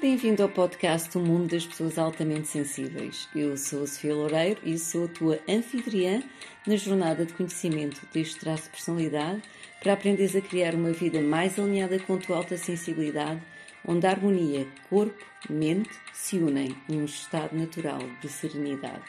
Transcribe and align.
Bem-vindo 0.00 0.42
ao 0.42 0.48
podcast 0.48 1.18
O 1.18 1.20
Mundo 1.20 1.50
das 1.50 1.66
Pessoas 1.66 1.98
Altamente 1.98 2.48
Sensíveis. 2.48 3.28
Eu 3.36 3.54
sou 3.58 3.82
a 3.82 3.86
Sofia 3.86 4.14
Loureiro 4.14 4.58
e 4.64 4.78
sou 4.78 5.04
a 5.04 5.08
tua 5.08 5.38
anfitriã 5.46 6.22
na 6.66 6.74
jornada 6.74 7.26
de 7.26 7.34
conhecimento 7.34 8.00
deste 8.10 8.40
traço 8.40 8.62
de 8.62 8.70
personalidade 8.70 9.42
para 9.78 9.92
aprenderes 9.92 10.34
a 10.34 10.40
criar 10.40 10.74
uma 10.74 10.90
vida 10.92 11.20
mais 11.20 11.58
alinhada 11.58 11.98
com 11.98 12.14
a 12.14 12.16
tua 12.18 12.38
alta 12.38 12.56
sensibilidade, 12.56 13.42
onde 13.86 14.06
a 14.06 14.10
harmonia 14.10 14.66
corpo-mente 14.88 15.90
se 16.14 16.38
unem 16.38 16.74
num 16.88 17.04
estado 17.04 17.54
natural 17.54 18.00
de 18.22 18.28
serenidade. 18.30 19.04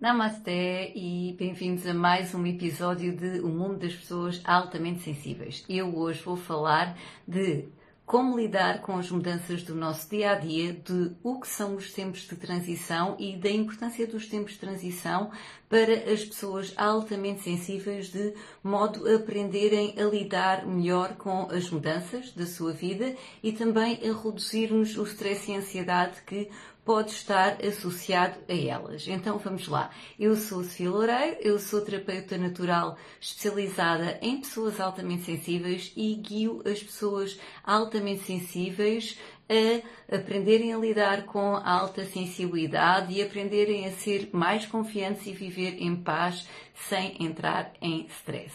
Namasté 0.00 0.90
e 0.94 1.34
bem-vindos 1.38 1.86
a 1.86 1.92
mais 1.92 2.34
um 2.34 2.46
episódio 2.46 3.14
de 3.14 3.40
O 3.40 3.48
Mundo 3.48 3.78
das 3.78 3.94
Pessoas 3.94 4.40
Altamente 4.42 5.02
Sensíveis. 5.02 5.66
Eu 5.68 5.94
hoje 5.96 6.22
vou 6.22 6.36
falar 6.36 6.98
de 7.28 7.68
como 8.06 8.38
lidar 8.38 8.82
com 8.82 8.96
as 8.98 9.10
mudanças 9.10 9.64
do 9.64 9.74
nosso 9.74 10.08
dia 10.08 10.30
a 10.30 10.34
dia, 10.36 10.72
de 10.72 11.10
o 11.24 11.40
que 11.40 11.48
são 11.48 11.74
os 11.74 11.92
tempos 11.92 12.20
de 12.20 12.36
transição 12.36 13.16
e 13.18 13.36
da 13.36 13.50
importância 13.50 14.06
dos 14.06 14.28
tempos 14.28 14.52
de 14.52 14.60
transição 14.60 15.32
para 15.68 15.92
as 16.12 16.24
pessoas 16.24 16.72
altamente 16.76 17.42
sensíveis, 17.42 18.06
de 18.06 18.32
modo 18.62 19.08
a 19.08 19.16
aprenderem 19.16 19.92
a 19.98 20.04
lidar 20.04 20.64
melhor 20.64 21.16
com 21.16 21.48
as 21.50 21.68
mudanças 21.68 22.30
da 22.30 22.46
sua 22.46 22.72
vida 22.72 23.16
e 23.42 23.50
também 23.50 23.98
a 24.08 24.16
reduzirmos 24.16 24.96
o 24.96 25.02
stress 25.02 25.50
e 25.50 25.56
a 25.56 25.58
ansiedade 25.58 26.22
que 26.24 26.48
pode 26.86 27.10
estar 27.10 27.58
associado 27.66 28.38
a 28.48 28.54
elas. 28.54 29.08
Então 29.08 29.38
vamos 29.38 29.66
lá. 29.66 29.90
Eu 30.18 30.36
sou 30.36 30.62
Sofia 30.62 30.88
Loureiro, 30.88 31.36
eu 31.40 31.58
sou 31.58 31.80
terapeuta 31.80 32.38
natural 32.38 32.96
especializada 33.20 34.18
em 34.22 34.40
pessoas 34.40 34.80
altamente 34.80 35.24
sensíveis 35.24 35.92
e 35.96 36.14
guio 36.14 36.62
as 36.64 36.80
pessoas 36.80 37.40
altamente 37.64 38.22
sensíveis 38.22 39.18
a 39.48 40.16
aprenderem 40.16 40.72
a 40.72 40.78
lidar 40.78 41.24
com 41.24 41.56
a 41.56 41.68
alta 41.68 42.04
sensibilidade 42.04 43.12
e 43.12 43.22
aprenderem 43.22 43.86
a 43.86 43.90
ser 43.90 44.30
mais 44.32 44.64
confiantes 44.64 45.26
e 45.26 45.32
viver 45.32 45.82
em 45.82 45.96
paz 45.96 46.48
sem 46.88 47.16
entrar 47.20 47.72
em 47.82 48.06
stress. 48.06 48.54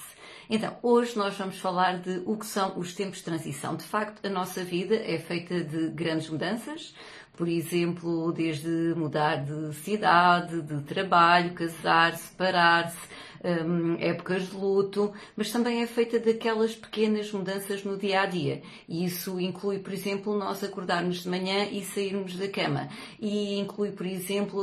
Então, 0.50 0.76
hoje 0.84 1.18
nós 1.18 1.38
vamos 1.38 1.60
falar 1.60 2.00
de 2.00 2.24
o 2.26 2.38
que 2.38 2.46
são 2.46 2.78
os 2.78 2.94
tempos 2.94 3.20
de 3.20 3.24
transição. 3.24 3.78
De 3.78 3.86
facto, 3.86 4.26
a 4.26 4.30
nossa 4.30 4.66
vida 4.66 4.96
é 4.96 5.18
feita 5.18 5.64
de 5.64 5.90
grandes 5.92 6.30
mudanças, 6.30 6.94
por 7.42 7.50
exemplo, 7.50 8.32
desde 8.32 8.94
mudar 8.96 9.44
de 9.44 9.74
cidade, 9.78 10.62
de 10.62 10.80
trabalho, 10.84 11.56
casar, 11.56 12.16
separar-se, 12.16 13.00
um, 13.44 13.96
épocas 14.00 14.50
de 14.50 14.56
luto, 14.56 15.14
mas 15.36 15.52
também 15.52 15.82
é 15.82 15.88
feita 15.88 16.20
daquelas 16.20 16.76
pequenas 16.76 17.32
mudanças 17.32 17.84
no 17.84 17.98
dia 17.98 18.22
a 18.22 18.26
dia. 18.26 18.62
E 18.88 19.06
isso 19.06 19.40
inclui, 19.40 19.80
por 19.80 19.94
exemplo, 19.94 20.38
nós 20.38 20.64
acordarmos 20.64 21.24
de 21.24 21.30
manhã 21.30 21.66
e 21.66 21.84
sairmos 21.84 22.36
da 22.36 22.48
cama. 22.48 22.90
E 23.20 23.60
inclui, 23.60 23.92
por 23.92 24.06
exemplo, 24.06 24.62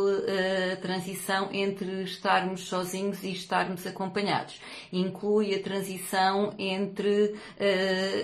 a 0.72 0.76
transição 0.76 1.48
entre 1.52 2.02
estarmos 2.02 2.62
sozinhos 2.62 3.22
e 3.22 3.32
estarmos 3.32 3.86
acompanhados. 3.86 4.60
Inclui 4.92 5.54
a 5.54 5.62
transição 5.62 6.54
entre 6.58 7.34
uh, 7.34 7.36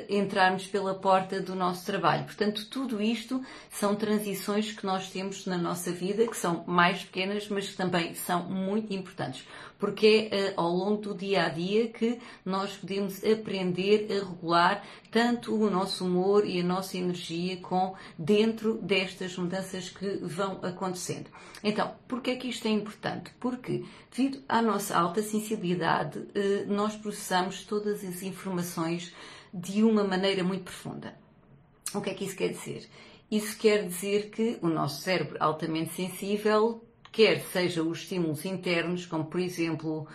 entrarmos 0.08 0.66
pela 0.66 0.94
porta 0.94 1.40
do 1.40 1.54
nosso 1.54 1.84
trabalho. 1.84 2.24
Portanto, 2.24 2.66
tudo 2.70 3.02
isto 3.02 3.42
são 3.70 3.94
transições 3.94 4.72
que 4.72 4.86
nós 4.86 5.10
temos 5.10 5.46
na 5.46 5.58
nossa 5.58 5.90
vida, 5.90 6.26
que 6.26 6.36
são 6.36 6.64
mais 6.66 7.02
pequenas, 7.02 7.48
mas 7.48 7.68
que 7.68 7.76
também 7.76 8.14
são 8.14 8.44
muito 8.48 8.92
importantes 8.92 9.44
porque 9.84 10.30
é 10.30 10.48
uh, 10.48 10.62
ao 10.62 10.70
longo 10.70 11.02
do 11.02 11.14
dia 11.14 11.44
a 11.44 11.48
dia 11.50 11.88
que 11.88 12.18
nós 12.42 12.74
podemos 12.74 13.22
aprender 13.22 14.06
a 14.10 14.24
regular 14.24 14.82
tanto 15.10 15.54
o 15.54 15.68
nosso 15.68 16.06
humor 16.06 16.46
e 16.46 16.58
a 16.58 16.64
nossa 16.64 16.96
energia 16.96 17.58
com 17.58 17.94
dentro 18.18 18.78
destas 18.78 19.36
mudanças 19.36 19.90
que 19.90 20.16
vão 20.22 20.58
acontecendo. 20.62 21.26
Então, 21.62 21.94
porquê 22.08 22.30
é 22.30 22.36
que 22.36 22.48
isto 22.48 22.66
é 22.66 22.70
importante? 22.70 23.30
Porque 23.38 23.84
devido 24.10 24.42
à 24.48 24.62
nossa 24.62 24.96
alta 24.96 25.20
sensibilidade, 25.20 26.18
uh, 26.18 26.32
nós 26.66 26.96
processamos 26.96 27.64
todas 27.64 28.02
as 28.02 28.22
informações 28.22 29.14
de 29.52 29.82
uma 29.82 30.02
maneira 30.02 30.42
muito 30.42 30.64
profunda. 30.64 31.14
O 31.94 32.00
que 32.00 32.08
é 32.08 32.14
que 32.14 32.24
isso 32.24 32.36
quer 32.36 32.48
dizer? 32.48 32.88
Isso 33.30 33.58
quer 33.58 33.86
dizer 33.86 34.30
que 34.30 34.58
o 34.62 34.68
nosso 34.70 35.02
cérebro 35.02 35.36
altamente 35.38 35.92
sensível 35.92 36.82
quer 37.14 37.40
seja 37.40 37.82
os 37.82 38.00
estímulos 38.00 38.44
internos, 38.44 39.06
como 39.06 39.24
por 39.24 39.40
exemplo 39.40 40.06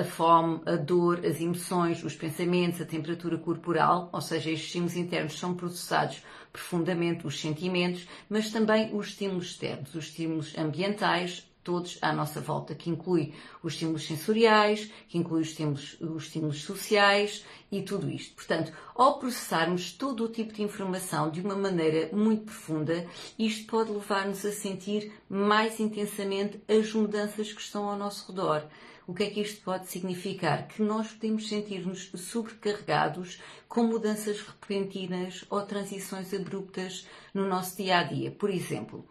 a 0.00 0.04
fome, 0.04 0.60
a 0.66 0.76
dor, 0.76 1.24
as 1.24 1.40
emoções, 1.40 2.02
os 2.02 2.14
pensamentos, 2.14 2.80
a 2.80 2.84
temperatura 2.84 3.38
corporal, 3.38 4.08
ou 4.12 4.20
seja, 4.20 4.50
estes 4.50 4.66
estímulos 4.66 4.96
internos 4.96 5.38
são 5.38 5.54
processados 5.54 6.22
profundamente, 6.52 7.26
os 7.26 7.40
sentimentos, 7.40 8.08
mas 8.28 8.50
também 8.50 8.96
os 8.96 9.08
estímulos 9.08 9.46
externos, 9.46 9.94
os 9.94 10.06
estímulos 10.06 10.56
ambientais, 10.58 11.48
todos 11.68 11.98
à 12.00 12.14
nossa 12.14 12.40
volta, 12.40 12.74
que 12.74 12.88
inclui 12.88 13.34
os 13.62 13.74
estímulos 13.74 14.06
sensoriais, 14.06 14.90
que 15.06 15.18
inclui 15.18 15.42
os 15.42 15.48
estímulos, 15.48 15.98
os 16.00 16.22
estímulos 16.22 16.62
sociais 16.62 17.44
e 17.70 17.82
tudo 17.82 18.08
isto. 18.08 18.34
Portanto, 18.34 18.72
ao 18.94 19.18
processarmos 19.18 19.92
todo 19.92 20.24
o 20.24 20.30
tipo 20.30 20.54
de 20.54 20.62
informação 20.62 21.30
de 21.30 21.42
uma 21.42 21.54
maneira 21.54 22.08
muito 22.16 22.44
profunda, 22.44 23.06
isto 23.38 23.66
pode 23.66 23.90
levar-nos 23.90 24.46
a 24.46 24.50
sentir 24.50 25.12
mais 25.28 25.78
intensamente 25.78 26.58
as 26.66 26.94
mudanças 26.94 27.52
que 27.52 27.60
estão 27.60 27.86
ao 27.86 27.98
nosso 27.98 28.32
redor. 28.32 28.64
O 29.06 29.12
que 29.12 29.24
é 29.24 29.30
que 29.30 29.42
isto 29.42 29.62
pode 29.62 29.88
significar? 29.88 30.68
Que 30.68 30.82
nós 30.82 31.08
podemos 31.08 31.50
sentir-nos 31.50 32.10
sobrecarregados 32.14 33.40
com 33.68 33.82
mudanças 33.82 34.40
repentinas 34.40 35.44
ou 35.50 35.60
transições 35.62 36.32
abruptas 36.32 37.06
no 37.34 37.46
nosso 37.46 37.76
dia 37.76 37.98
a 37.98 38.02
dia. 38.02 38.30
Por 38.30 38.48
exemplo, 38.48 39.06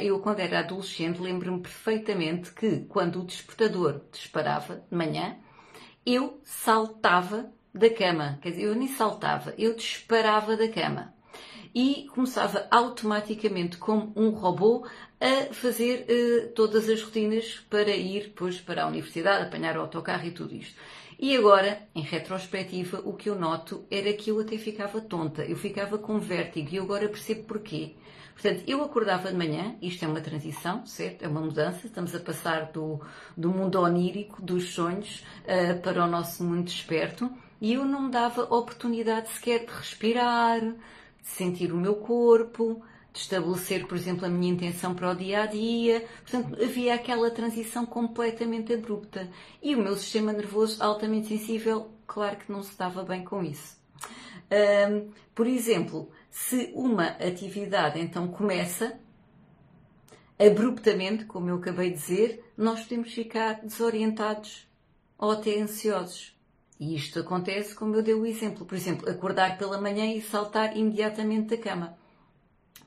eu, 0.00 0.20
quando 0.20 0.40
era 0.40 0.60
adolescente, 0.60 1.20
lembro-me 1.20 1.60
perfeitamente 1.60 2.52
que 2.52 2.80
quando 2.88 3.20
o 3.20 3.24
despertador 3.24 4.02
disparava 4.12 4.84
de 4.88 4.96
manhã, 4.96 5.36
eu 6.04 6.40
saltava 6.44 7.50
da 7.74 7.90
cama. 7.90 8.38
Quer 8.40 8.50
dizer, 8.50 8.62
eu 8.62 8.74
nem 8.74 8.88
saltava, 8.88 9.52
eu 9.58 9.74
disparava 9.74 10.56
da 10.56 10.68
cama. 10.68 11.14
E 11.74 12.06
começava 12.14 12.66
automaticamente, 12.70 13.76
como 13.76 14.12
um 14.16 14.30
robô, 14.30 14.86
a 15.20 15.52
fazer 15.52 16.06
uh, 16.08 16.52
todas 16.54 16.88
as 16.88 17.02
rotinas 17.02 17.60
para 17.68 17.90
ir 17.90 18.24
depois 18.24 18.60
para 18.60 18.84
a 18.84 18.86
universidade, 18.86 19.44
apanhar 19.44 19.76
o 19.76 19.80
autocarro 19.82 20.26
e 20.26 20.30
tudo 20.30 20.54
isto. 20.54 20.74
E 21.18 21.36
agora, 21.36 21.82
em 21.94 22.02
retrospectiva, 22.02 23.00
o 23.04 23.14
que 23.14 23.28
eu 23.28 23.38
noto 23.38 23.86
era 23.90 24.12
que 24.12 24.30
eu 24.30 24.40
até 24.40 24.58
ficava 24.58 25.00
tonta, 25.00 25.44
eu 25.44 25.56
ficava 25.56 25.98
com 25.98 26.18
vértigo 26.18 26.74
e 26.74 26.78
agora 26.78 27.08
percebo 27.08 27.44
porquê. 27.44 27.94
Portanto, 28.36 28.64
eu 28.66 28.84
acordava 28.84 29.30
de 29.30 29.36
manhã, 29.36 29.76
isto 29.80 30.04
é 30.04 30.08
uma 30.08 30.20
transição, 30.20 30.84
certo? 30.84 31.24
É 31.24 31.28
uma 31.28 31.40
mudança, 31.40 31.86
estamos 31.86 32.14
a 32.14 32.20
passar 32.20 32.70
do, 32.70 33.00
do 33.34 33.50
mundo 33.50 33.80
onírico, 33.80 34.42
dos 34.42 34.74
sonhos, 34.74 35.24
uh, 35.44 35.80
para 35.80 36.04
o 36.04 36.06
nosso 36.06 36.44
mundo 36.44 36.64
desperto, 36.64 37.30
e 37.62 37.72
eu 37.72 37.84
não 37.86 38.02
me 38.02 38.10
dava 38.10 38.42
oportunidade 38.42 39.30
sequer 39.30 39.64
de 39.64 39.72
respirar, 39.72 40.60
de 40.60 40.76
sentir 41.22 41.72
o 41.72 41.78
meu 41.78 41.94
corpo, 41.94 42.82
de 43.10 43.20
estabelecer, 43.20 43.86
por 43.86 43.96
exemplo, 43.96 44.26
a 44.26 44.28
minha 44.28 44.52
intenção 44.52 44.94
para 44.94 45.10
o 45.10 45.14
dia 45.14 45.44
a 45.44 45.46
dia. 45.46 46.06
Portanto, 46.20 46.62
havia 46.62 46.94
aquela 46.94 47.30
transição 47.30 47.86
completamente 47.86 48.74
abrupta. 48.74 49.30
E 49.62 49.74
o 49.74 49.82
meu 49.82 49.96
sistema 49.96 50.34
nervoso 50.34 50.82
altamente 50.82 51.28
sensível, 51.28 51.90
claro 52.06 52.36
que 52.36 52.52
não 52.52 52.62
se 52.62 52.76
dava 52.76 53.02
bem 53.02 53.24
com 53.24 53.42
isso. 53.42 53.78
Um, 54.52 55.10
por 55.34 55.46
exemplo, 55.46 56.10
se 56.38 56.70
uma 56.74 57.06
atividade 57.06 57.98
então 57.98 58.28
começa 58.28 59.00
abruptamente, 60.38 61.24
como 61.24 61.48
eu 61.48 61.56
acabei 61.56 61.88
de 61.88 61.96
dizer, 61.96 62.52
nós 62.54 62.82
podemos 62.82 63.10
ficar 63.10 63.62
desorientados 63.62 64.68
ou 65.16 65.30
até 65.30 65.58
ansiosos. 65.58 66.38
E 66.78 66.94
isto 66.94 67.20
acontece 67.20 67.74
como 67.74 67.96
eu 67.96 68.02
dei 68.02 68.12
o 68.12 68.26
exemplo. 68.26 68.66
Por 68.66 68.74
exemplo, 68.74 69.08
acordar 69.08 69.56
pela 69.56 69.80
manhã 69.80 70.04
e 70.12 70.20
saltar 70.20 70.76
imediatamente 70.76 71.56
da 71.56 71.62
cama. 71.62 71.98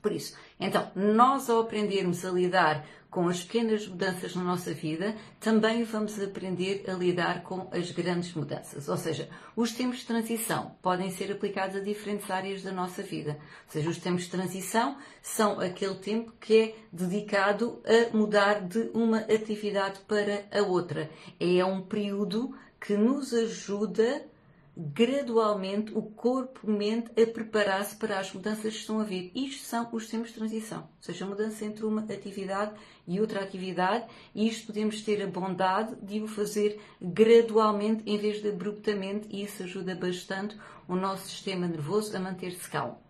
Por 0.00 0.12
isso, 0.12 0.38
então, 0.60 0.88
nós 0.94 1.50
ao 1.50 1.62
aprendermos 1.62 2.24
a 2.24 2.30
lidar 2.30 2.86
com 3.10 3.28
as 3.28 3.42
pequenas 3.42 3.88
mudanças 3.88 4.36
na 4.36 4.44
nossa 4.44 4.72
vida, 4.72 5.16
também 5.40 5.82
vamos 5.82 6.20
aprender 6.20 6.84
a 6.88 6.92
lidar 6.92 7.42
com 7.42 7.68
as 7.72 7.90
grandes 7.90 8.32
mudanças. 8.34 8.88
Ou 8.88 8.96
seja, 8.96 9.28
os 9.56 9.72
tempos 9.72 9.98
de 9.98 10.06
transição 10.06 10.76
podem 10.80 11.10
ser 11.10 11.32
aplicados 11.32 11.76
a 11.76 11.80
diferentes 11.80 12.30
áreas 12.30 12.62
da 12.62 12.70
nossa 12.70 13.02
vida. 13.02 13.32
Ou 13.66 13.72
seja, 13.72 13.90
os 13.90 13.98
tempos 13.98 14.24
de 14.24 14.30
transição 14.30 14.96
são 15.20 15.58
aquele 15.58 15.96
tempo 15.96 16.32
que 16.40 16.56
é 16.56 16.74
dedicado 16.92 17.82
a 17.84 18.16
mudar 18.16 18.60
de 18.60 18.90
uma 18.94 19.18
atividade 19.18 20.00
para 20.06 20.44
a 20.52 20.62
outra. 20.62 21.10
É 21.40 21.64
um 21.64 21.82
período 21.82 22.54
que 22.80 22.96
nos 22.96 23.34
ajuda 23.34 24.24
gradualmente 24.80 25.92
o 25.94 26.00
corpo-mente 26.00 27.10
a 27.20 27.26
preparar-se 27.26 27.96
para 27.96 28.18
as 28.18 28.32
mudanças 28.32 28.72
que 28.72 28.80
estão 28.80 28.98
a 28.98 29.04
vir. 29.04 29.30
Isto 29.34 29.66
são 29.66 29.88
os 29.92 30.08
tempos 30.08 30.30
de 30.30 30.36
transição, 30.36 30.80
ou 30.80 31.02
seja, 31.02 31.26
a 31.26 31.28
mudança 31.28 31.66
entre 31.66 31.84
uma 31.84 32.00
atividade 32.00 32.72
e 33.06 33.20
outra 33.20 33.42
atividade, 33.42 34.06
e 34.34 34.48
isto 34.48 34.68
podemos 34.68 35.02
ter 35.02 35.22
a 35.22 35.26
bondade 35.26 35.94
de 36.02 36.22
o 36.22 36.26
fazer 36.26 36.80
gradualmente 37.00 38.02
em 38.06 38.16
vez 38.16 38.40
de 38.40 38.48
abruptamente, 38.48 39.28
e 39.30 39.42
isso 39.42 39.62
ajuda 39.62 39.94
bastante 39.94 40.56
o 40.88 40.96
nosso 40.96 41.28
sistema 41.28 41.66
nervoso 41.66 42.16
a 42.16 42.20
manter-se 42.20 42.68
calmo. 42.70 43.09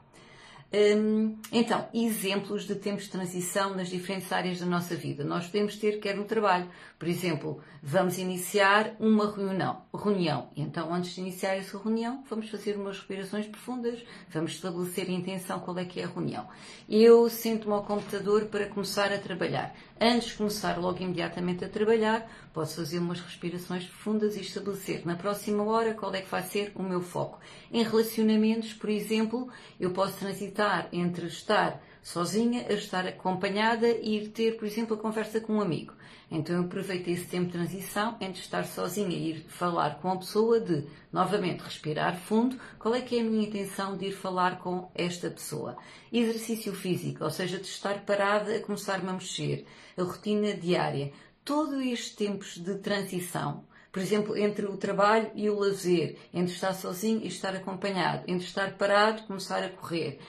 Hum, 0.73 1.37
então, 1.51 1.89
exemplos 1.93 2.63
de 2.65 2.77
tempos 2.77 3.05
de 3.05 3.11
transição 3.11 3.75
nas 3.75 3.89
diferentes 3.89 4.31
áreas 4.31 4.61
da 4.61 4.67
nossa 4.67 4.95
vida. 4.95 5.25
Nós 5.25 5.47
podemos 5.47 5.75
ter, 5.75 5.99
quer 5.99 6.15
no 6.15 6.25
trabalho, 6.25 6.69
por 6.97 7.09
exemplo, 7.09 7.61
vamos 7.83 8.19
iniciar 8.19 8.95
uma 9.01 9.35
reunião, 9.35 9.83
reunião. 9.93 10.49
Então, 10.57 10.95
antes 10.95 11.13
de 11.13 11.23
iniciar 11.23 11.57
essa 11.57 11.77
reunião, 11.77 12.23
vamos 12.31 12.49
fazer 12.49 12.77
umas 12.77 12.99
respirações 12.99 13.47
profundas, 13.47 13.99
vamos 14.29 14.53
estabelecer 14.53 15.09
a 15.09 15.13
intenção 15.13 15.59
qual 15.59 15.77
é 15.77 15.85
que 15.85 16.01
é 16.01 16.05
a 16.05 16.09
reunião. 16.09 16.47
Eu 16.89 17.29
sento-me 17.29 17.75
ao 17.75 17.83
computador 17.83 18.45
para 18.45 18.67
começar 18.67 19.13
a 19.13 19.19
trabalhar. 19.19 19.75
Antes 20.03 20.29
de 20.29 20.35
começar 20.37 20.79
logo 20.79 21.03
imediatamente 21.03 21.63
a 21.63 21.69
trabalhar, 21.69 22.27
posso 22.55 22.77
fazer 22.77 22.99
umas 22.99 23.21
respirações 23.21 23.85
profundas 23.85 24.35
e 24.35 24.41
estabelecer 24.41 25.05
na 25.05 25.15
próxima 25.15 25.63
hora 25.63 25.93
qual 25.93 26.15
é 26.15 26.23
que 26.23 26.31
vai 26.31 26.43
ser 26.43 26.73
o 26.75 26.83
meu 26.83 27.03
foco. 27.03 27.39
Em 27.71 27.83
relacionamentos, 27.83 28.73
por 28.73 28.89
exemplo, 28.89 29.51
eu 29.79 29.91
posso 29.91 30.17
transitar 30.17 30.89
entre 30.91 31.27
estar 31.27 31.83
sozinha 32.03 32.65
a 32.71 32.73
estar 32.73 33.07
acompanhada 33.07 33.89
e 33.89 34.17
ir 34.17 34.29
ter, 34.29 34.57
por 34.57 34.65
exemplo, 34.65 34.97
a 34.97 34.99
conversa 34.99 35.39
com 35.39 35.57
um 35.57 35.61
amigo. 35.61 35.93
Então 36.31 36.55
eu 36.57 36.63
aproveitei 36.63 37.15
esse 37.15 37.27
tempo 37.27 37.47
de 37.47 37.53
transição 37.53 38.17
entre 38.21 38.41
estar 38.41 38.65
sozinha 38.65 39.17
e 39.17 39.31
ir 39.31 39.45
falar 39.49 39.99
com 40.01 40.13
a 40.13 40.17
pessoa 40.17 40.61
de, 40.61 40.87
novamente, 41.13 41.63
respirar 41.63 42.17
fundo, 42.21 42.57
qual 42.79 42.95
é 42.95 43.01
que 43.01 43.19
é 43.19 43.21
a 43.21 43.25
minha 43.25 43.49
intenção 43.49 43.97
de 43.97 44.07
ir 44.07 44.13
falar 44.13 44.61
com 44.61 44.89
esta 44.95 45.29
pessoa. 45.29 45.77
Exercício 46.13 46.73
físico, 46.73 47.25
ou 47.25 47.31
seja, 47.31 47.59
de 47.59 47.67
estar 47.67 48.05
parada 48.05 48.55
a 48.55 48.61
começar-me 48.61 49.09
a 49.09 49.13
mexer. 49.13 49.67
A 49.97 50.03
rotina 50.05 50.55
diária. 50.55 51.13
Todos 51.45 51.85
estes 51.85 52.15
tempos 52.15 52.59
de 52.59 52.77
transição, 52.77 53.65
por 53.91 54.01
exemplo, 54.01 54.37
entre 54.37 54.67
o 54.67 54.77
trabalho 54.77 55.33
e 55.35 55.51
o 55.51 55.59
lazer, 55.59 56.17
entre 56.33 56.55
estar 56.55 56.75
sozinho 56.75 57.23
e 57.25 57.27
estar 57.27 57.57
acompanhado, 57.57 58.23
entre 58.29 58.47
estar 58.47 58.77
parado 58.77 59.23
e 59.23 59.27
começar 59.27 59.65
a 59.65 59.69
correr 59.69 60.21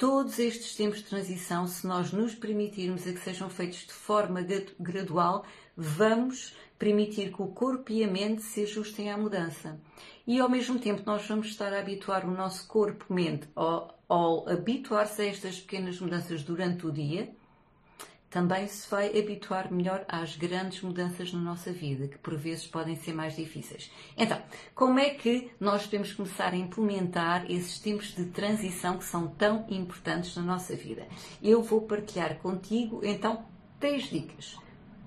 todos 0.00 0.38
estes 0.38 0.74
tempos 0.74 1.00
de 1.00 1.04
transição, 1.04 1.66
se 1.66 1.86
nós 1.86 2.10
nos 2.10 2.34
permitirmos 2.34 3.06
a 3.06 3.12
que 3.12 3.20
sejam 3.20 3.50
feitos 3.50 3.80
de 3.80 3.92
forma 3.92 4.40
gradual, 4.80 5.44
vamos 5.76 6.56
permitir 6.78 7.34
que 7.34 7.42
o 7.42 7.48
corpo 7.48 7.92
e 7.92 8.02
a 8.02 8.08
mente 8.08 8.40
se 8.40 8.62
ajustem 8.62 9.10
à 9.10 9.18
mudança. 9.18 9.78
E 10.26 10.40
ao 10.40 10.48
mesmo 10.48 10.78
tempo 10.78 11.02
nós 11.04 11.26
vamos 11.28 11.48
estar 11.48 11.70
a 11.74 11.80
habituar 11.80 12.26
o 12.26 12.30
nosso 12.30 12.66
corpo-mente 12.66 13.46
ao, 13.54 14.02
ao 14.08 14.48
habituar-se 14.48 15.20
a 15.20 15.26
estas 15.26 15.60
pequenas 15.60 16.00
mudanças 16.00 16.42
durante 16.42 16.86
o 16.86 16.90
dia, 16.90 17.30
também 18.30 18.68
se 18.68 18.88
vai 18.88 19.18
habituar 19.18 19.72
melhor 19.72 20.04
às 20.08 20.36
grandes 20.36 20.80
mudanças 20.82 21.32
na 21.32 21.40
nossa 21.40 21.72
vida, 21.72 22.06
que 22.06 22.16
por 22.16 22.36
vezes 22.36 22.64
podem 22.64 22.94
ser 22.94 23.12
mais 23.12 23.34
difíceis. 23.34 23.90
Então, 24.16 24.40
como 24.72 25.00
é 25.00 25.10
que 25.10 25.50
nós 25.58 25.84
podemos 25.84 26.12
começar 26.12 26.52
a 26.52 26.56
implementar 26.56 27.50
esses 27.50 27.80
tempos 27.80 28.14
de 28.14 28.26
transição 28.26 28.96
que 28.96 29.04
são 29.04 29.26
tão 29.26 29.66
importantes 29.68 30.36
na 30.36 30.42
nossa 30.42 30.76
vida? 30.76 31.08
Eu 31.42 31.60
vou 31.60 31.82
partilhar 31.82 32.36
contigo, 32.36 33.00
então, 33.02 33.44
três 33.80 34.04
dicas. 34.04 34.56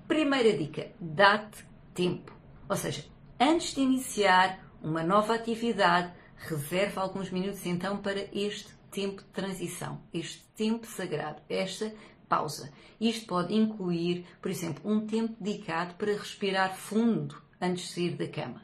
Primeira 0.06 0.56
dica: 0.56 0.92
dá-te 1.00 1.64
tempo. 1.94 2.30
Ou 2.68 2.76
seja, 2.76 3.06
antes 3.40 3.74
de 3.74 3.80
iniciar 3.80 4.62
uma 4.82 5.02
nova 5.02 5.34
atividade, 5.34 6.12
reserva 6.36 7.00
alguns 7.00 7.30
minutos 7.30 7.64
então 7.64 7.96
para 7.96 8.28
este 8.32 8.68
tempo 8.90 9.22
de 9.22 9.28
transição, 9.28 10.00
este 10.12 10.44
tempo 10.54 10.86
sagrado, 10.86 11.42
esta 11.48 11.92
pausa. 12.28 12.72
Isto 13.00 13.26
pode 13.26 13.54
incluir, 13.54 14.26
por 14.40 14.50
exemplo, 14.50 14.90
um 14.90 15.06
tempo 15.06 15.34
dedicado 15.40 15.94
para 15.94 16.12
respirar 16.12 16.76
fundo 16.76 17.40
antes 17.60 17.88
de 17.88 17.92
sair 17.94 18.16
da 18.16 18.28
cama. 18.28 18.62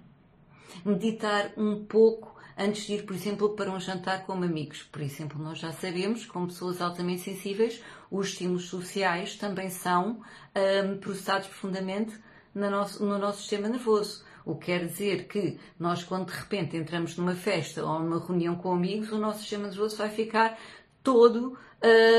Meditar 0.85 1.53
um 1.57 1.85
pouco 1.85 2.41
antes 2.57 2.87
de 2.87 2.95
ir, 2.95 3.07
por 3.07 3.15
exemplo, 3.15 3.51
para 3.51 3.71
um 3.71 3.81
jantar 3.81 4.25
com 4.27 4.33
amigos. 4.33 4.83
Por 4.83 5.01
exemplo, 5.01 5.43
nós 5.43 5.59
já 5.59 5.73
sabemos, 5.73 6.27
como 6.27 6.47
pessoas 6.47 6.81
altamente 6.81 7.23
sensíveis, 7.23 7.83
os 8.11 8.29
estímulos 8.29 8.69
sociais 8.69 9.37
também 9.37 9.71
são 9.71 10.21
um, 10.55 10.99
processados 10.99 11.49
profundamente 11.49 12.19
no 12.55 12.71
nosso, 12.71 13.05
no 13.05 13.19
nosso 13.19 13.41
sistema 13.41 13.69
nervoso. 13.69 14.25
O 14.45 14.55
que 14.55 14.67
quer 14.67 14.87
dizer 14.87 15.27
que 15.29 15.59
nós, 15.79 16.03
quando 16.03 16.27
de 16.27 16.39
repente 16.39 16.77
entramos 16.77 17.17
numa 17.17 17.35
festa 17.35 17.85
ou 17.85 17.99
numa 17.99 18.19
reunião 18.19 18.57
com 18.57 18.73
amigos, 18.73 19.11
o 19.13 19.19
nosso 19.19 19.41
sistema 19.41 19.69
nervoso 19.69 19.97
vai 19.97 20.11
ficar 20.11 20.59
todo 21.03 21.59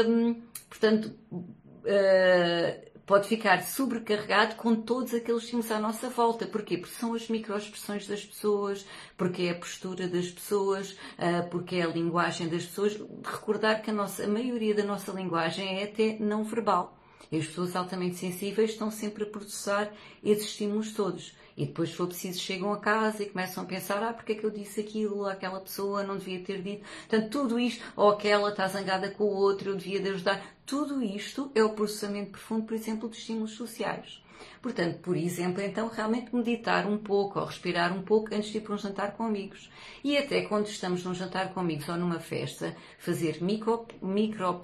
um, 0.08 0.42
portanto, 0.72 1.14
uh, 1.32 2.92
pode 3.06 3.28
ficar 3.28 3.62
sobrecarregado 3.62 4.56
com 4.56 4.74
todos 4.74 5.14
aqueles 5.14 5.44
estímulos 5.44 5.70
à 5.70 5.78
nossa 5.78 6.10
volta. 6.10 6.48
Porquê? 6.48 6.78
Porque 6.78 6.96
são 6.96 7.14
as 7.14 7.28
microexpressões 7.28 8.08
das 8.08 8.24
pessoas, 8.24 8.86
porque 9.18 9.44
é 9.44 9.50
a 9.52 9.56
postura 9.56 10.08
das 10.08 10.30
pessoas, 10.30 10.92
uh, 10.92 11.50
porque 11.52 11.76
é 11.76 11.82
a 11.84 11.88
linguagem 11.88 12.48
das 12.48 12.66
pessoas. 12.66 12.98
Recordar 13.22 13.82
que 13.82 13.90
a, 13.90 13.94
nossa, 13.94 14.24
a 14.24 14.28
maioria 14.28 14.74
da 14.74 14.84
nossa 14.84 15.12
linguagem 15.12 15.82
é 15.82 15.84
até 15.84 16.18
não 16.20 16.46
verbal. 16.46 16.98
E 17.30 17.38
as 17.38 17.48
pessoas 17.48 17.76
altamente 17.76 18.16
sensíveis 18.16 18.72
estão 18.72 18.90
sempre 18.90 19.24
a 19.24 19.28
processar 19.28 19.92
esses 20.24 20.46
estímulos 20.46 20.94
todos. 20.94 21.36
E 21.62 21.66
depois, 21.68 21.90
se 21.90 21.96
for 21.96 22.08
preciso, 22.08 22.40
chegam 22.40 22.74
a 22.74 22.80
casa 22.80 23.22
e 23.22 23.30
começam 23.30 23.64
a 23.64 23.68
pensar: 23.68 24.02
ah, 24.02 24.12
porque 24.12 24.32
é 24.32 24.36
que 24.36 24.44
eu 24.44 24.50
disse 24.50 24.82
aquilo? 24.82 25.28
Aquela 25.28 25.60
pessoa 25.60 26.02
não 26.02 26.18
devia 26.18 26.44
ter 26.44 26.60
dito. 26.60 26.84
Portanto, 27.08 27.30
tudo 27.30 27.60
isto, 27.60 27.84
ou 27.96 28.10
aquela 28.10 28.50
está 28.50 28.68
zangada 28.68 29.12
com 29.12 29.26
o 29.26 29.36
outro, 29.36 29.70
eu 29.70 29.76
devia 29.76 30.00
de 30.00 30.10
ajudar. 30.10 30.44
Tudo 30.66 31.04
isto 31.04 31.52
é 31.54 31.64
o 31.64 31.70
processamento 31.70 32.32
profundo, 32.32 32.66
por 32.66 32.74
exemplo, 32.74 33.08
de 33.08 33.18
estímulos 33.18 33.52
sociais. 33.52 34.24
Portanto, 34.60 35.02
por 35.02 35.16
exemplo, 35.16 35.62
então 35.62 35.88
realmente 35.88 36.36
meditar 36.36 36.88
um 36.88 36.98
pouco 36.98 37.40
ou 37.40 37.46
respirar 37.46 37.96
um 37.96 38.02
pouco 38.02 38.34
antes 38.34 38.50
de 38.50 38.58
ir 38.58 38.62
para 38.62 38.74
um 38.74 38.78
jantar 38.80 39.12
com 39.12 39.24
amigos. 39.24 39.70
E 40.04 40.18
até 40.18 40.42
quando 40.42 40.66
estamos 40.66 41.04
num 41.04 41.14
jantar 41.14 41.54
com 41.54 41.60
amigos 41.60 41.88
ou 41.88 41.96
numa 41.96 42.20
festa, 42.20 42.76
fazer 42.98 43.40
micro, 43.40 43.86
micro 44.02 44.60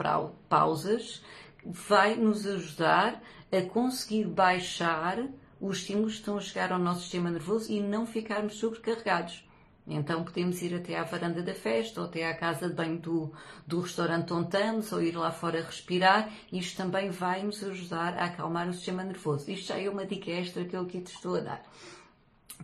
pausas 0.49 1.23
vai 1.63 2.15
nos 2.15 2.47
ajudar 2.47 3.21
a 3.51 3.61
conseguir 3.61 4.25
baixar 4.25 5.27
os 5.59 5.77
estímulos 5.77 6.13
estão 6.13 6.37
a 6.37 6.41
chegar 6.41 6.71
ao 6.71 6.79
nosso 6.79 7.01
sistema 7.01 7.29
nervoso 7.29 7.71
e 7.71 7.79
não 7.79 8.05
ficarmos 8.05 8.55
sobrecarregados. 8.55 9.47
Então 9.89 10.23
podemos 10.23 10.61
ir 10.61 10.75
até 10.75 10.97
à 10.97 11.03
varanda 11.03 11.41
da 11.41 11.53
festa 11.53 12.01
ou 12.01 12.07
até 12.07 12.29
à 12.29 12.35
casa 12.35 12.67
de 12.67 12.75
banho 12.75 12.99
do, 12.99 13.31
do 13.65 13.79
restaurante 13.79 14.33
onde 14.33 14.47
estamos 14.47 14.91
ou 14.91 15.01
ir 15.01 15.15
lá 15.15 15.31
fora 15.31 15.63
respirar. 15.63 16.29
Isto 16.51 16.75
também 16.75 17.09
vai 17.09 17.41
nos 17.43 17.63
ajudar 17.63 18.17
a 18.17 18.25
acalmar 18.25 18.67
o 18.67 18.73
sistema 18.73 19.03
nervoso. 19.03 19.49
Isto 19.49 19.67
já 19.67 19.79
é 19.79 19.89
uma 19.89 20.05
dica 20.05 20.29
extra 20.29 20.65
que 20.65 20.75
eu 20.75 20.81
aqui 20.81 20.99
te 20.99 21.13
estou 21.13 21.37
a 21.37 21.39
dar. 21.39 21.63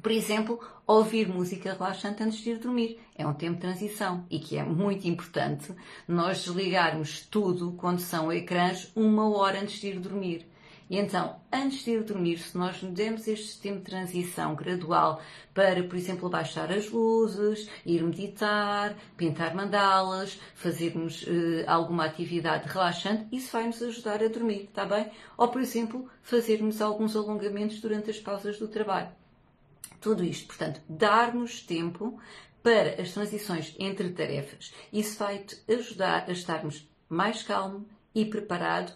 Por 0.02 0.12
exemplo, 0.12 0.60
ouvir 0.86 1.30
música 1.30 1.72
relaxante 1.72 2.24
antes 2.24 2.40
de 2.40 2.50
ir 2.50 2.58
dormir. 2.58 3.00
É 3.16 3.26
um 3.26 3.34
tempo 3.34 3.56
de 3.56 3.62
transição 3.62 4.26
e 4.30 4.40
que 4.40 4.58
é 4.58 4.64
muito 4.64 5.08
importante 5.08 5.74
nós 6.06 6.44
desligarmos 6.44 7.26
tudo 7.28 7.72
quando 7.74 8.00
são 8.00 8.34
ecrãs 8.34 8.92
uma 8.96 9.30
hora 9.30 9.62
antes 9.62 9.80
de 9.80 9.88
ir 9.88 10.00
dormir. 10.00 10.53
E 10.90 10.98
então, 10.98 11.38
antes 11.52 11.84
de 11.84 11.92
ir 11.92 12.04
dormir, 12.04 12.38
se 12.40 12.58
nós 12.58 12.82
demos 12.82 13.28
este 13.28 13.60
tempo 13.60 13.80
de 13.80 13.86
transição 13.86 14.54
gradual 14.54 15.22
para, 15.54 15.84
por 15.84 15.96
exemplo, 15.96 16.30
baixar 16.30 16.72
as 16.72 16.90
luzes, 16.90 17.70
ir 17.86 18.04
meditar, 18.04 18.96
pintar 19.16 19.56
mandalas, 19.56 20.40
fazermos 20.56 21.24
uh, 21.24 21.64
alguma 21.68 22.06
atividade 22.06 22.68
relaxante, 22.68 23.28
isso 23.32 23.52
vai 23.52 23.68
nos 23.68 23.82
ajudar 23.82 24.22
a 24.22 24.28
dormir, 24.28 24.64
está 24.64 24.86
bem? 24.86 25.10
Ou, 25.38 25.48
por 25.48 25.62
exemplo, 25.62 26.10
fazermos 26.22 26.82
alguns 26.82 27.16
alongamentos 27.16 27.80
durante 27.80 28.10
as 28.10 28.20
pausas 28.20 28.60
do 28.60 28.68
trabalho. 28.68 29.10
Tudo 30.02 30.24
isto, 30.24 30.48
portanto, 30.48 30.82
dar-nos 30.88 31.62
tempo 31.62 32.20
para 32.62 33.02
as 33.02 33.12
transições 33.12 33.76
entre 33.80 34.10
tarefas. 34.10 34.74
Isso 34.92 35.18
vai-te 35.18 35.58
ajudar 35.72 36.26
a 36.28 36.32
estarmos 36.32 36.88
mais 37.10 37.44
calmo 37.44 37.86
e 38.16 38.26
preparado 38.26 38.94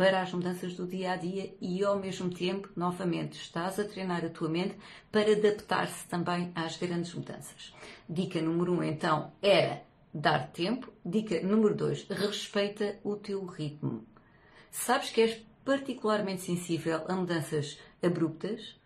para 0.00 0.22
as 0.22 0.32
mudanças 0.32 0.72
do 0.72 0.86
dia 0.86 1.12
a 1.12 1.16
dia 1.16 1.54
e 1.60 1.84
ao 1.84 1.98
mesmo 1.98 2.30
tempo, 2.30 2.70
novamente, 2.74 3.34
estás 3.34 3.78
a 3.78 3.84
treinar 3.84 4.24
a 4.24 4.30
tua 4.30 4.48
mente 4.48 4.74
para 5.12 5.30
adaptar-se 5.30 6.08
também 6.08 6.50
às 6.54 6.78
grandes 6.78 7.12
mudanças. 7.12 7.74
Dica 8.08 8.40
número 8.40 8.72
um, 8.72 8.82
então, 8.82 9.30
era 9.42 9.82
dar 10.14 10.50
tempo. 10.52 10.90
Dica 11.04 11.42
número 11.42 11.74
dois, 11.74 12.06
respeita 12.08 12.98
o 13.04 13.14
teu 13.14 13.44
ritmo. 13.44 14.06
Sabes 14.70 15.10
que 15.10 15.20
és 15.20 15.46
particularmente 15.66 16.40
sensível 16.40 17.04
a 17.06 17.14
mudanças 17.14 17.78
abruptas? 18.02 18.79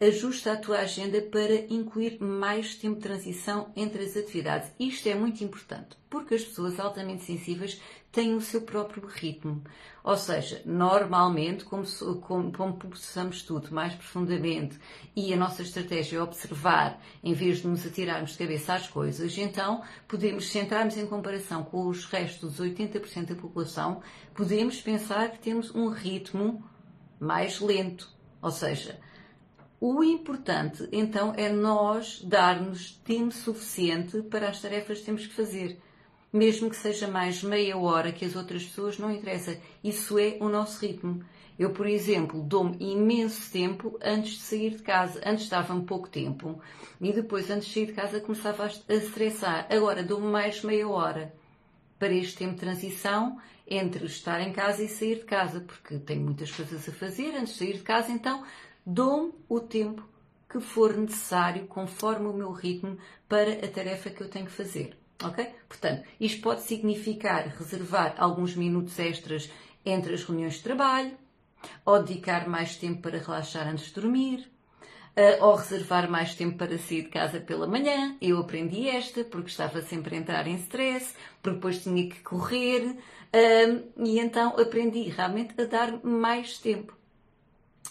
Ajusta 0.00 0.52
a 0.52 0.56
tua 0.56 0.78
agenda 0.78 1.20
para 1.22 1.54
incluir 1.72 2.20
mais 2.20 2.74
tempo 2.74 2.96
de 2.96 3.02
transição 3.02 3.72
entre 3.76 4.02
as 4.02 4.16
atividades. 4.16 4.70
Isto 4.78 5.08
é 5.08 5.14
muito 5.14 5.42
importante, 5.44 5.96
porque 6.10 6.34
as 6.34 6.44
pessoas 6.44 6.80
altamente 6.80 7.24
sensíveis 7.24 7.80
têm 8.10 8.34
o 8.34 8.40
seu 8.40 8.62
próprio 8.62 9.06
ritmo. 9.06 9.62
Ou 10.02 10.16
seja, 10.16 10.62
normalmente, 10.64 11.64
como, 11.64 11.84
como, 12.20 12.52
como 12.52 12.76
processamos 12.76 13.42
tudo 13.42 13.72
mais 13.72 13.94
profundamente 13.94 14.78
e 15.16 15.32
a 15.32 15.36
nossa 15.36 15.62
estratégia 15.62 16.18
é 16.18 16.22
observar 16.22 17.00
em 17.22 17.32
vez 17.32 17.58
de 17.58 17.68
nos 17.68 17.86
atirarmos 17.86 18.32
de 18.32 18.38
cabeça 18.38 18.74
às 18.74 18.86
coisas, 18.86 19.36
então 19.38 19.82
podemos 20.06 20.48
sentarmos 20.48 20.96
em 20.96 21.06
comparação 21.06 21.64
com 21.64 21.86
os 21.86 22.04
restos 22.04 22.56
dos 22.56 22.66
80% 22.66 23.26
da 23.26 23.34
população, 23.34 24.02
podemos 24.34 24.80
pensar 24.80 25.30
que 25.30 25.38
temos 25.38 25.74
um 25.74 25.88
ritmo 25.88 26.62
mais 27.18 27.60
lento. 27.60 28.12
Ou 28.42 28.50
seja, 28.50 29.00
o 29.86 30.02
importante, 30.02 30.88
então, 30.90 31.34
é 31.36 31.50
nós 31.50 32.22
darmos 32.24 32.92
tempo 33.04 33.34
suficiente 33.34 34.22
para 34.22 34.48
as 34.48 34.58
tarefas 34.58 35.00
que 35.00 35.04
temos 35.04 35.26
que 35.26 35.34
fazer. 35.34 35.78
mesmo 36.32 36.70
que 36.70 36.76
seja 36.76 37.06
mais 37.06 37.42
meia 37.42 37.76
hora 37.76 38.10
que 38.10 38.24
as 38.24 38.34
outras 38.34 38.64
pessoas, 38.64 38.98
não 38.98 39.12
interessa. 39.12 39.60
Isso 39.84 40.18
é 40.18 40.38
o 40.40 40.48
nosso 40.48 40.84
ritmo. 40.84 41.22
Eu, 41.58 41.70
por 41.70 41.86
exemplo, 41.86 42.42
dou-me 42.42 42.76
imenso 42.80 43.52
tempo 43.52 43.98
antes 44.02 44.32
de 44.32 44.40
sair 44.40 44.70
de 44.70 44.82
casa. 44.82 45.20
Antes 45.24 45.50
dava-me 45.50 45.84
pouco 45.84 46.08
tempo 46.08 46.58
e 46.98 47.12
depois, 47.12 47.50
antes 47.50 47.68
de 47.68 47.74
sair 47.74 47.86
de 47.86 47.92
casa, 47.92 48.20
começava 48.20 48.64
a 48.64 48.94
estressar. 48.94 49.66
Agora 49.70 50.02
dou-me 50.02 50.26
mais 50.26 50.64
meia 50.64 50.88
hora 50.88 51.32
para 51.98 52.12
este 52.12 52.38
tempo 52.38 52.54
de 52.54 52.60
transição 52.60 53.38
entre 53.68 54.06
estar 54.06 54.40
em 54.40 54.52
casa 54.52 54.82
e 54.82 54.88
sair 54.88 55.16
de 55.16 55.24
casa, 55.24 55.60
porque 55.60 55.98
tenho 55.98 56.22
muitas 56.22 56.50
coisas 56.50 56.88
a 56.88 56.92
fazer 56.92 57.34
antes 57.36 57.52
de 57.52 57.58
sair 57.58 57.74
de 57.74 57.82
casa, 57.82 58.10
então 58.10 58.42
dou-me 58.84 59.32
o 59.48 59.60
tempo 59.60 60.06
que 60.48 60.60
for 60.60 60.96
necessário, 60.96 61.66
conforme 61.66 62.26
o 62.28 62.32
meu 62.32 62.52
ritmo, 62.52 62.96
para 63.28 63.52
a 63.52 63.68
tarefa 63.68 64.10
que 64.10 64.20
eu 64.20 64.28
tenho 64.28 64.46
que 64.46 64.52
fazer. 64.52 64.96
Ok? 65.22 65.44
Portanto, 65.68 66.06
isto 66.20 66.42
pode 66.42 66.62
significar 66.62 67.48
reservar 67.48 68.14
alguns 68.18 68.54
minutos 68.54 68.98
extras 68.98 69.50
entre 69.84 70.14
as 70.14 70.22
reuniões 70.24 70.54
de 70.54 70.62
trabalho, 70.62 71.16
ou 71.84 72.02
dedicar 72.02 72.48
mais 72.48 72.76
tempo 72.76 73.02
para 73.02 73.18
relaxar 73.18 73.66
antes 73.68 73.86
de 73.86 73.94
dormir, 73.94 74.50
uh, 75.16 75.44
ou 75.44 75.54
reservar 75.54 76.10
mais 76.10 76.34
tempo 76.34 76.56
para 76.58 76.78
sair 76.78 77.02
de 77.02 77.08
casa 77.08 77.40
pela 77.40 77.66
manhã. 77.66 78.16
Eu 78.20 78.38
aprendi 78.38 78.88
esta 78.88 79.24
porque 79.24 79.50
estava 79.50 79.80
sempre 79.82 80.14
a 80.14 80.18
entrar 80.18 80.46
em 80.46 80.56
stress, 80.56 81.14
porque 81.42 81.56
depois 81.56 81.82
tinha 81.82 82.08
que 82.08 82.20
correr, 82.20 82.90
uh, 82.90 84.04
e 84.04 84.18
então 84.18 84.58
aprendi 84.58 85.02
realmente 85.04 85.60
a 85.60 85.64
dar 85.64 86.04
mais 86.04 86.58
tempo. 86.58 86.96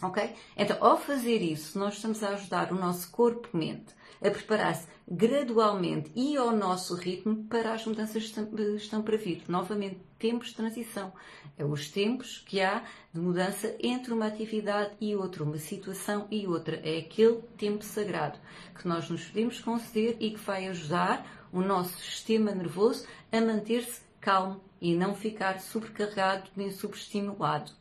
Ok? 0.04 0.36
Então, 0.58 0.78
ao 0.82 0.98
fazer 0.98 1.42
isso, 1.42 1.80
nós 1.80 1.96
estamos 1.96 2.22
a 2.22 2.30
ajudar 2.30 2.74
o 2.74 2.76
nosso 2.76 3.10
corpo-mente 3.10 3.96
a 4.22 4.30
preparar-se 4.30 4.88
gradualmente 5.10 6.12
e 6.14 6.36
ao 6.36 6.56
nosso 6.56 6.96
ritmo 6.96 7.46
para 7.46 7.74
as 7.74 7.86
mudanças 7.86 8.30
que 8.30 8.40
estão 8.76 9.02
para 9.02 9.18
vir. 9.18 9.44
Novamente, 9.48 10.00
tempos 10.20 10.50
de 10.50 10.56
transição. 10.56 11.14
É 11.58 11.64
os 11.64 11.90
tempos 11.90 12.44
que 12.46 12.62
há 12.62 12.84
de 13.14 13.20
mudança 13.20 13.76
entre 13.82 14.14
uma 14.14 14.28
atividade 14.28 14.92
e 15.00 15.16
outra, 15.16 15.44
uma 15.44 15.58
situação 15.58 16.28
e 16.30 16.48
outra. 16.48 16.82
É 16.84 17.00
aquele 17.00 17.42
tempo 17.58 17.84
sagrado 17.84 18.40
que 18.78 18.88
nós 18.88 19.10
nos 19.10 19.26
podemos 19.26 19.60
conceder 19.62 20.18
e 20.20 20.32
que 20.32 20.40
vai 20.40 20.68
ajudar 20.68 21.48
o 21.52 21.62
nosso 21.62 21.98
sistema 21.98 22.52
nervoso 22.52 23.06
a 23.32 23.40
manter-se 23.40 24.02
calmo 24.20 24.62
e 24.82 24.96
não 24.96 25.16
ficar 25.16 25.60
sobrecarregado 25.60 26.50
nem 26.56 26.72
subestimulado 26.72 27.72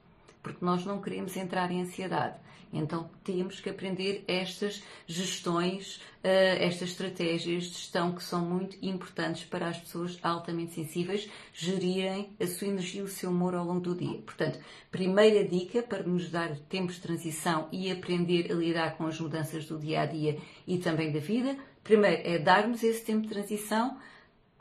porque 0.43 0.65
nós 0.65 0.85
não 0.85 1.01
queremos 1.01 1.37
entrar 1.37 1.71
em 1.71 1.83
ansiedade. 1.83 2.37
Então 2.73 3.11
temos 3.23 3.61
que 3.61 3.69
aprender 3.69 4.25
estas 4.27 4.83
gestões, 5.07 5.97
uh, 6.25 6.59
estas 6.59 6.91
estratégias 6.91 7.65
de 7.65 7.75
gestão 7.75 8.13
que 8.13 8.23
são 8.23 8.41
muito 8.41 8.79
importantes 8.81 9.45
para 9.45 9.69
as 9.69 9.79
pessoas 9.79 10.19
altamente 10.23 10.73
sensíveis 10.73 11.29
gerirem 11.53 12.31
a 12.41 12.47
sua 12.47 12.69
energia 12.69 13.03
e 13.03 13.05
o 13.05 13.09
seu 13.09 13.31
humor 13.31 13.55
ao 13.55 13.67
longo 13.67 13.81
do 13.81 13.95
dia. 13.95 14.19
Portanto, 14.23 14.59
primeira 14.91 15.47
dica 15.47 15.83
para 15.83 16.03
nos 16.03 16.31
dar 16.31 16.57
tempos 16.71 16.95
de 16.95 17.03
transição 17.03 17.69
e 17.71 17.91
aprender 17.91 18.51
a 18.51 18.55
lidar 18.55 18.97
com 18.97 19.07
as 19.07 19.21
mudanças 19.21 19.67
do 19.67 19.79
dia 19.79 20.01
a 20.01 20.07
dia 20.07 20.39
e 20.67 20.79
também 20.79 21.13
da 21.13 21.21
vida. 21.21 21.57
Primeiro 21.85 22.23
é 22.25 22.39
darmos 22.39 22.83
esse 22.83 23.05
tempo 23.05 23.23
de 23.23 23.29
transição 23.29 23.99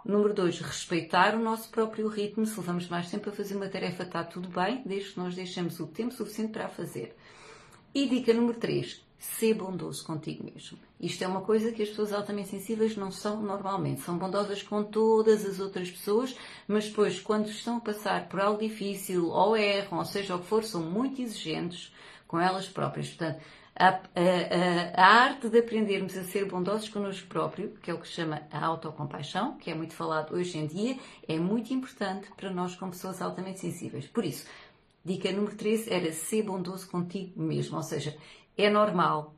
Número 0.03 0.33
2, 0.33 0.59
respeitar 0.61 1.35
o 1.35 1.39
nosso 1.39 1.69
próprio 1.69 2.07
ritmo. 2.07 2.45
Se 2.45 2.59
levamos 2.59 2.87
mais 2.89 3.09
tempo 3.09 3.29
a 3.29 3.33
fazer 3.33 3.55
uma 3.55 3.69
tarefa, 3.69 4.03
está 4.03 4.23
tudo 4.23 4.49
bem, 4.49 4.81
desde 4.85 5.11
que 5.11 5.19
nós 5.19 5.35
deixemos 5.35 5.79
o 5.79 5.87
tempo 5.87 6.13
suficiente 6.13 6.53
para 6.53 6.65
a 6.65 6.69
fazer. 6.69 7.15
E 7.93 8.07
dica 8.07 8.33
número 8.33 8.57
3, 8.57 8.99
ser 9.19 9.53
bondoso 9.53 10.03
contigo 10.03 10.43
mesmo. 10.43 10.79
Isto 10.99 11.23
é 11.23 11.27
uma 11.27 11.41
coisa 11.41 11.71
que 11.71 11.83
as 11.83 11.89
pessoas 11.89 12.11
altamente 12.11 12.49
sensíveis 12.49 12.97
não 12.97 13.11
são 13.11 13.41
normalmente. 13.41 14.01
São 14.01 14.17
bondosas 14.17 14.63
com 14.63 14.83
todas 14.83 15.45
as 15.45 15.59
outras 15.59 15.91
pessoas, 15.91 16.35
mas 16.67 16.87
depois, 16.87 17.19
quando 17.19 17.47
estão 17.47 17.77
a 17.77 17.81
passar 17.81 18.27
por 18.27 18.39
algo 18.39 18.59
difícil, 18.59 19.27
ou 19.27 19.55
erram, 19.55 19.99
ou 19.99 20.05
seja 20.05 20.35
o 20.35 20.39
que 20.39 20.47
for, 20.47 20.63
são 20.63 20.81
muito 20.81 21.21
exigentes 21.21 21.93
com 22.27 22.39
elas 22.39 22.67
próprias. 22.67 23.09
Portanto, 23.09 23.41
a, 23.81 23.89
a, 23.89 25.01
a, 25.01 25.07
arte 25.23 25.49
de 25.49 25.57
aprendermos 25.57 26.15
a 26.15 26.23
ser 26.23 26.45
bondosos 26.45 26.87
connosco 26.87 27.27
próprio, 27.27 27.71
que 27.81 27.89
é 27.89 27.93
o 27.93 27.97
que 27.97 28.07
se 28.07 28.13
chama 28.13 28.43
a 28.51 28.63
autocompaixão, 28.63 29.57
que 29.57 29.71
é 29.71 29.73
muito 29.73 29.95
falado 29.95 30.35
hoje 30.35 30.59
em 30.59 30.67
dia, 30.67 30.97
é 31.27 31.39
muito 31.39 31.73
importante 31.73 32.29
para 32.37 32.51
nós 32.51 32.75
como 32.75 32.91
pessoas 32.91 33.19
altamente 33.23 33.59
sensíveis. 33.59 34.05
Por 34.05 34.23
isso, 34.23 34.45
dica 35.03 35.31
número 35.31 35.55
13 35.55 35.91
era 35.91 36.11
ser 36.13 36.43
bondoso 36.43 36.87
contigo 36.87 37.41
mesmo, 37.41 37.75
ou 37.75 37.81
seja, 37.81 38.15
é 38.55 38.69
normal 38.69 39.33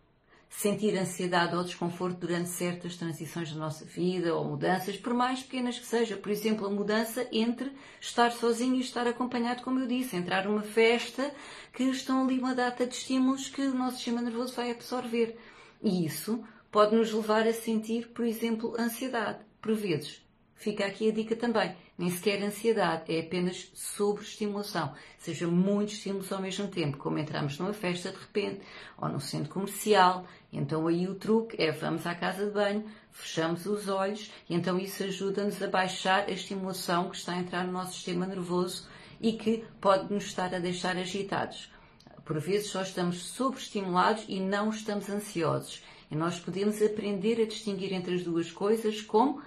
sentir 0.56 0.96
ansiedade 0.98 1.56
ou 1.56 1.64
desconforto 1.64 2.20
durante 2.20 2.48
certas 2.48 2.96
transições 2.96 3.52
da 3.52 3.60
nossa 3.60 3.84
vida 3.86 4.36
ou 4.36 4.46
mudanças, 4.46 4.96
por 4.96 5.14
mais 5.14 5.42
pequenas 5.42 5.80
que 5.80 5.86
seja. 5.86 6.16
Por 6.16 6.32
exemplo, 6.32 6.68
a 6.68 6.70
mudança 6.70 7.28
entre 7.32 7.72
estar 8.00 8.32
sozinho 8.32 8.76
e 8.76 8.80
estar 8.80 9.08
acompanhado, 9.08 9.64
como 9.64 9.80
eu 9.80 9.88
disse, 9.88 10.16
entrar 10.16 10.46
numa 10.46 10.62
festa 10.62 11.34
que 11.74 11.84
estão 11.84 12.24
ali 12.24 12.38
uma 12.38 12.54
data 12.54 12.86
de 12.86 12.94
estímulos 12.94 13.50
que 13.50 13.62
o 13.62 13.74
nosso 13.74 13.98
sistema 13.98 14.22
nervoso 14.22 14.54
vai 14.54 14.72
absorver. 14.72 15.38
E 15.82 16.06
isso 16.06 16.44
pode 16.72 16.96
nos 16.96 17.12
levar 17.12 17.48
a 17.48 17.54
sentir, 17.54 18.10
por 18.10 18.24
exemplo, 18.24 18.76
ansiedade. 18.80 19.40
Por 19.60 19.74
vezes, 19.74 20.23
Fica 20.64 20.86
aqui 20.86 21.10
a 21.10 21.12
dica 21.12 21.36
também. 21.36 21.76
Nem 21.98 22.10
sequer 22.10 22.42
ansiedade, 22.42 23.14
é 23.14 23.20
apenas 23.20 23.70
sobreestimulação. 23.74 24.94
Seja 25.18 25.46
muitos 25.46 25.96
estímulos 25.96 26.32
ao 26.32 26.42
mesmo 26.42 26.70
tempo, 26.70 26.98
como 26.98 27.20
entramos 27.20 27.60
numa 27.60 27.74
festa 27.74 28.12
de 28.12 28.18
repente, 28.18 28.62
ou 28.98 29.10
num 29.10 29.20
centro 29.20 29.52
comercial. 29.52 30.26
Então 30.54 30.88
aí 30.88 31.06
o 31.06 31.16
truque 31.16 31.62
é 31.62 31.70
vamos 31.74 32.08
à 32.08 32.16
casa 32.16 32.46
de 32.46 32.52
banho, 32.52 32.86
fechamos 33.12 33.66
os 33.66 33.90
olhos 33.90 34.32
e 34.50 34.56
então 34.56 34.80
isso 34.80 35.04
ajuda-nos 35.04 35.62
a 35.62 35.68
baixar 35.68 36.30
a 36.30 36.32
estimulação 36.32 37.10
que 37.10 37.18
está 37.18 37.34
a 37.34 37.40
entrar 37.40 37.66
no 37.66 37.74
nosso 37.74 37.96
sistema 37.96 38.26
nervoso 38.26 38.88
e 39.20 39.34
que 39.34 39.66
pode 39.82 40.14
nos 40.14 40.24
estar 40.24 40.56
a 40.56 40.60
deixar 40.60 40.96
agitados. 40.96 41.70
Por 42.24 42.40
vezes 42.40 42.68
só 42.68 42.84
estamos 42.84 43.22
sobreestimulados 43.26 44.24
e 44.30 44.40
não 44.40 44.70
estamos 44.70 45.10
ansiosos. 45.10 45.84
E 46.10 46.16
nós 46.16 46.40
podemos 46.40 46.82
aprender 46.82 47.42
a 47.42 47.46
distinguir 47.46 47.92
entre 47.92 48.16
as 48.16 48.24
duas 48.24 48.50
coisas 48.50 49.02
como 49.02 49.42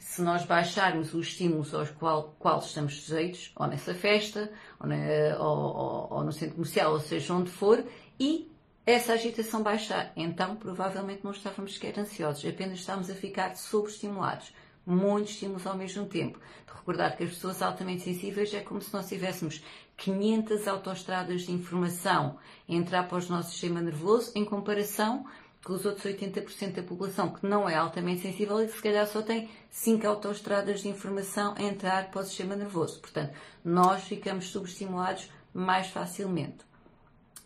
se 0.00 0.22
nós 0.22 0.46
baixarmos 0.46 1.12
os 1.12 1.28
estímulos 1.28 1.74
aos 1.74 1.90
qual, 1.90 2.34
qual 2.38 2.58
estamos 2.58 3.02
sujeitos, 3.02 3.52
ou 3.54 3.66
nessa 3.66 3.94
festa, 3.94 4.50
ou, 4.80 4.86
na, 4.88 4.96
ou, 5.38 5.58
ou, 5.58 6.08
ou, 6.10 6.24
no 6.24 6.32
centro 6.32 6.54
comercial, 6.56 6.92
ou 6.94 7.00
seja 7.00 7.34
onde 7.34 7.50
for, 7.50 7.84
e 8.18 8.50
essa 8.86 9.12
agitação 9.12 9.62
baixar, 9.62 10.10
então 10.16 10.56
provavelmente 10.56 11.22
não 11.22 11.32
estávamos 11.32 11.74
sequer 11.74 11.98
ansiosos, 11.98 12.46
apenas 12.46 12.78
estamos 12.78 13.10
a 13.10 13.14
ficar 13.14 13.54
sobreestimulados. 13.56 14.52
Muitos 14.86 15.34
estímulos 15.34 15.66
ao 15.66 15.76
mesmo 15.76 16.06
tempo. 16.06 16.38
De 16.66 16.72
recordar 16.72 17.14
que 17.14 17.22
as 17.22 17.30
pessoas 17.30 17.60
altamente 17.60 18.02
sensíveis 18.02 18.52
é 18.54 18.60
como 18.60 18.80
se 18.80 18.92
nós 18.94 19.06
tivéssemos 19.06 19.62
500 19.98 20.66
autoestradas 20.66 21.42
de 21.42 21.52
informação 21.52 22.38
a 22.66 22.72
entrar 22.72 23.06
para 23.06 23.18
o 23.18 23.28
nosso 23.28 23.50
sistema 23.50 23.82
nervoso 23.82 24.32
em 24.34 24.46
comparação 24.46 25.26
que 25.64 25.72
os 25.72 25.84
outros 25.84 26.04
80% 26.04 26.72
da 26.72 26.82
população 26.82 27.32
que 27.32 27.46
não 27.46 27.68
é 27.68 27.74
altamente 27.74 28.22
sensível 28.22 28.62
e 28.62 28.66
que 28.66 28.72
se 28.72 28.82
calhar 28.82 29.06
só 29.06 29.20
tem 29.20 29.50
5 29.68 30.06
autoestradas 30.06 30.80
de 30.80 30.88
informação 30.88 31.54
a 31.56 31.62
entrar 31.62 32.10
para 32.10 32.22
o 32.22 32.24
sistema 32.24 32.56
nervoso. 32.56 32.98
Portanto, 33.00 33.34
nós 33.64 34.04
ficamos 34.04 34.46
subestimulados 34.46 35.30
mais 35.52 35.88
facilmente. 35.88 36.64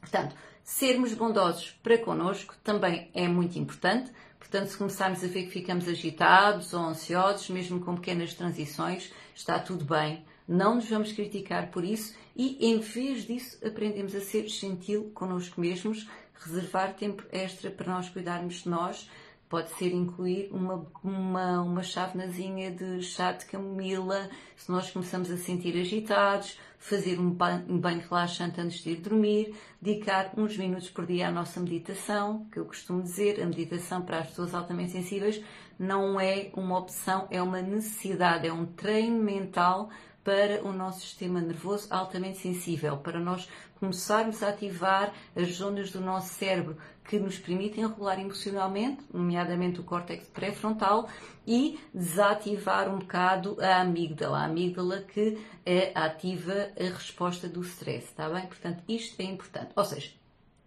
Portanto, 0.00 0.37
sermos 0.62 1.12
bondosos 1.14 1.73
para 1.83 1.99
connosco 1.99 2.54
também 2.62 3.11
é 3.14 3.26
muito 3.26 3.59
importante. 3.59 4.12
Portanto, 4.38 4.68
se 4.68 4.76
começarmos 4.76 5.25
a 5.25 5.26
ver 5.26 5.44
que 5.44 5.50
ficamos 5.50 5.88
agitados 5.88 6.73
ou 6.73 6.80
ansiosos, 6.80 7.49
mesmo 7.49 7.80
com 7.80 7.97
pequenas 7.97 8.35
transições, 8.35 9.11
está 9.35 9.59
tudo 9.59 9.85
bem. 9.85 10.25
Não 10.47 10.75
nos 10.75 10.88
vamos 10.88 11.11
criticar 11.12 11.71
por 11.71 11.83
isso 11.83 12.14
e, 12.37 12.59
em 12.71 12.78
vez 12.78 13.26
disso, 13.26 13.59
aprendemos 13.66 14.14
a 14.14 14.21
ser 14.21 14.47
gentil 14.47 15.11
connosco 15.14 15.61
mesmos, 15.61 16.06
reservar 16.35 16.95
tempo 16.95 17.23
extra 17.33 17.71
para 17.71 17.93
nós 17.93 18.09
cuidarmos 18.09 18.62
de 18.62 18.69
nós. 18.69 19.09
Pode 19.49 19.71
ser 19.71 19.93
incluir 19.93 20.49
uma, 20.50 20.87
uma, 21.03 21.62
uma 21.62 21.83
chávenazinha 21.83 22.71
de 22.71 23.03
chá 23.03 23.31
de 23.31 23.45
camomila, 23.45 24.29
se 24.57 24.71
nós 24.71 24.91
começamos 24.91 25.31
a 25.31 25.37
sentir 25.37 25.79
agitados, 25.79 26.59
fazer 26.79 27.21
um 27.21 27.31
banho, 27.31 27.64
um 27.69 27.79
banho 27.79 28.00
relaxante 28.00 28.61
antes 28.61 28.83
de 28.83 28.91
ir 28.91 28.97
dormir, 28.97 29.55
dedicar 29.81 30.33
uns 30.37 30.57
minutos 30.57 30.91
por 30.91 31.07
dia 31.07 31.29
à 31.29 31.31
nossa 31.31 31.61
meditação, 31.61 32.47
que 32.50 32.59
eu 32.59 32.64
costumo 32.64 33.03
dizer, 33.03 33.41
a 33.41 33.47
meditação 33.47 34.03
para 34.03 34.19
as 34.19 34.29
pessoas 34.29 34.55
altamente 34.55 34.93
sensíveis 34.93 35.43
não 35.79 36.21
é 36.21 36.50
uma 36.55 36.79
opção, 36.79 37.29
é 37.31 37.41
uma 37.41 37.61
necessidade, 37.61 38.47
é 38.47 38.53
um 38.53 38.67
treino 38.67 39.23
mental 39.23 39.91
para 40.25 40.64
o 40.64 40.73
nosso 40.73 41.00
sistema 41.02 41.40
nervoso 41.40 41.87
altamente 41.90 42.38
sensível, 42.38 42.97
para 42.97 43.21
nós 43.21 43.47
começarmos 43.78 44.43
a 44.43 44.49
ativar 44.49 45.12
as 45.37 45.49
zonas 45.52 45.90
do 45.90 46.00
nosso 46.00 46.33
cérebro 46.35 46.78
que 47.04 47.19
nos 47.19 47.38
permitem 47.38 47.87
regular 47.87 48.19
emocionalmente, 48.19 49.02
nomeadamente 49.12 49.78
o 49.78 49.85
córtex 49.85 50.26
pré-frontal, 50.28 51.07
e 51.47 51.78
desativar 51.93 52.88
um 52.88 52.99
bocado 52.99 53.59
a 53.61 53.83
amígdala, 53.83 54.38
a 54.38 54.45
amígdala 54.45 55.02
que 55.02 55.38
é, 55.66 55.93
ativa 55.95 56.71
a 56.81 56.85
resposta 56.85 57.47
do 57.47 57.61
stress, 57.61 58.07
está 58.07 58.28
bem? 58.31 58.47
Portanto, 58.47 58.83
isto 58.88 59.21
é 59.21 59.25
importante. 59.25 59.73
Ou 59.76 59.85
seja, 59.85 60.11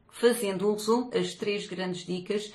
fazendo 0.09 0.69
um 0.69 0.73
resumo, 0.73 1.09
as 1.15 1.33
três 1.33 1.67
grandes 1.67 2.05
dicas 2.05 2.53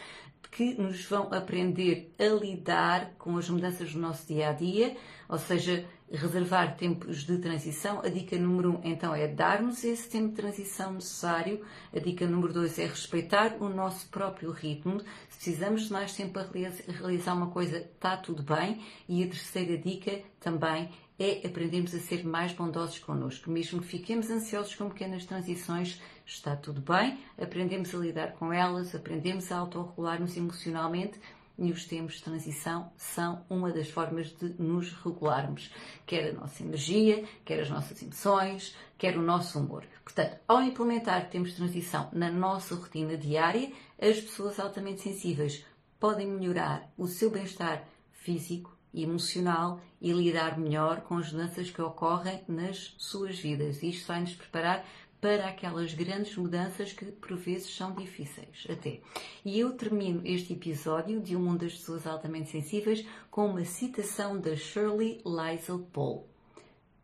que 0.52 0.75
nos 0.75 1.04
vão 1.06 1.32
aprender 1.32 2.12
a 2.18 2.25
lidar 2.25 3.14
com 3.18 3.38
as 3.38 3.49
mudanças 3.49 3.94
do 3.94 3.99
nosso 3.99 4.26
dia 4.28 4.50
a 4.50 4.52
dia, 4.52 4.94
ou 5.26 5.38
seja, 5.38 5.85
reservar 6.11 6.76
tempos 6.76 7.25
de 7.25 7.38
transição. 7.38 8.00
A 8.00 8.09
dica 8.11 8.37
número 8.37 8.73
um, 8.73 8.80
então, 8.85 9.14
é 9.14 9.26
darmos 9.26 9.82
esse 9.82 10.11
tempo 10.11 10.28
de 10.28 10.35
transição 10.35 10.92
necessário. 10.92 11.64
A 11.90 11.99
dica 11.99 12.26
número 12.26 12.52
dois 12.52 12.78
é 12.78 12.85
respeitar 12.85 13.56
o 13.61 13.68
nosso 13.71 14.06
próprio 14.11 14.50
ritmo. 14.50 15.00
Se 15.30 15.37
precisamos 15.37 15.87
de 15.87 15.92
mais 15.92 16.14
tempo 16.14 16.35
para 16.35 16.47
realizar 16.87 17.32
uma 17.32 17.49
coisa, 17.49 17.78
está 17.78 18.18
tudo 18.18 18.42
bem. 18.42 18.82
E 19.09 19.25
a 19.25 19.26
terceira 19.26 19.78
dica 19.78 20.21
também 20.38 20.90
é 21.19 21.47
aprendermos 21.47 21.95
a 21.95 21.99
ser 21.99 22.25
mais 22.25 22.52
bondosos 22.52 22.99
connosco. 22.99 23.50
Mesmo 23.50 23.81
que 23.81 23.87
fiquemos 23.87 24.31
ansiosos 24.31 24.75
com 24.75 24.88
pequenas 24.88 25.25
transições, 25.25 26.00
está 26.26 26.57
tudo 26.57 26.81
bem, 26.81 27.19
aprendemos 27.38 27.95
a 27.95 27.99
lidar 27.99 28.33
com 28.33 28.52
elas, 28.52 28.95
aprendemos 28.95 29.50
a 29.52 29.59
autorregular-nos 29.59 30.37
emocionalmente 30.37 31.21
e 31.59 31.71
os 31.71 31.85
tempos 31.85 32.14
de 32.14 32.23
transição 32.23 32.90
são 32.97 33.45
uma 33.49 33.71
das 33.71 33.88
formas 33.88 34.28
de 34.28 34.54
nos 34.61 34.92
regularmos, 34.92 35.71
quer 36.07 36.31
a 36.31 36.33
nossa 36.33 36.62
energia, 36.62 37.25
quer 37.45 37.61
as 37.61 37.71
nossas 37.71 38.02
emoções, 38.02 38.76
quer 38.99 39.16
o 39.16 39.23
nosso 39.23 39.59
humor. 39.59 39.85
Portanto, 40.02 40.38
ao 40.49 40.62
implementar 40.62 41.28
tempos 41.28 41.50
de 41.50 41.57
transição 41.57 42.09
na 42.12 42.31
nossa 42.31 42.75
rotina 42.75 43.16
diária, 43.16 43.71
as 44.00 44.21
pessoas 44.21 44.59
altamente 44.59 45.02
sensíveis 45.02 45.64
podem 46.00 46.26
melhorar 46.26 46.90
o 46.97 47.07
seu 47.07 47.31
bem-estar 47.31 47.87
físico, 48.12 48.76
emocional 48.94 49.80
e 50.00 50.12
lidar 50.12 50.58
melhor 50.58 51.02
com 51.02 51.16
as 51.16 51.32
mudanças 51.32 51.70
que 51.70 51.80
ocorrem 51.80 52.42
nas 52.49 52.94
suas 52.99 53.38
vidas. 53.38 53.82
Isto 53.82 54.08
vai 54.08 54.20
nos 54.20 54.34
preparar 54.34 54.84
para 55.20 55.46
aquelas 55.46 55.94
grandes 55.94 56.37
mudanças 56.37 56.92
que 56.92 57.04
por 57.04 57.37
vezes 57.37 57.75
são 57.75 57.94
difíceis 57.94 58.66
até. 58.68 59.00
E 59.44 59.58
eu 59.58 59.72
termino 59.76 60.20
este 60.25 60.52
episódio 60.52 61.20
de 61.20 61.37
Um 61.37 61.56
das 61.56 61.75
Pessoas 61.75 62.06
Altamente 62.06 62.50
Sensíveis 62.50 63.06
com 63.30 63.46
uma 63.46 63.64
citação 63.64 64.40
da 64.40 64.56
Shirley 64.56 65.22
Liesel 65.25 65.78
Paul. 65.92 66.26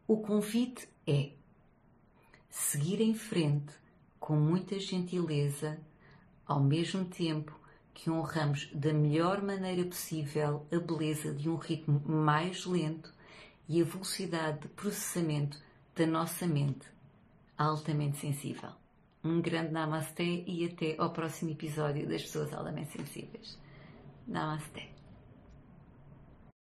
O 0.06 0.16
convite 0.16 0.88
é 1.06 1.30
seguir 2.50 3.00
em 3.00 3.14
frente 3.14 3.72
com 4.18 4.34
muita 4.34 4.80
gentileza, 4.80 5.78
ao 6.44 6.60
mesmo 6.60 7.04
tempo 7.04 7.57
que 7.98 8.08
honramos 8.08 8.70
da 8.72 8.92
melhor 8.92 9.42
maneira 9.42 9.84
possível 9.84 10.64
a 10.70 10.78
beleza 10.78 11.34
de 11.34 11.50
um 11.50 11.56
ritmo 11.56 12.00
mais 12.06 12.64
lento 12.64 13.12
e 13.68 13.82
a 13.82 13.84
velocidade 13.84 14.60
de 14.60 14.68
processamento 14.68 15.58
da 15.96 16.06
nossa 16.06 16.46
mente 16.46 16.86
altamente 17.58 18.18
sensível. 18.18 18.70
Um 19.24 19.42
grande 19.42 19.72
Namasté 19.72 20.22
e 20.22 20.64
até 20.64 20.94
ao 20.96 21.10
próximo 21.10 21.50
episódio 21.50 22.08
das 22.08 22.22
Pessoas 22.22 22.52
Altamente 22.54 22.92
Sensíveis. 22.92 23.58
Namasté. 24.28 24.97